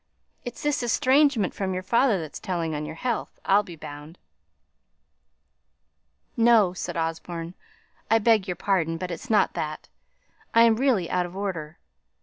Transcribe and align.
It's 0.43 0.63
this 0.63 0.81
estrangement 0.81 1.53
from 1.53 1.75
your 1.75 1.83
father 1.83 2.19
that's 2.19 2.39
telling 2.39 2.73
on 2.73 2.87
your 2.87 2.95
health, 2.95 3.39
I'll 3.45 3.61
be 3.61 3.75
bound." 3.75 4.17
"No," 6.35 6.73
said 6.73 6.97
Osborne, 6.97 7.53
"I 8.09 8.17
beg 8.17 8.47
your 8.47 8.55
pardon; 8.55 8.97
but 8.97 9.11
it's 9.11 9.29
not 9.29 9.53
that; 9.53 9.89
I 10.55 10.63
am 10.63 10.77
really 10.77 11.07
out 11.07 11.27
of 11.27 11.37
order. 11.37 11.77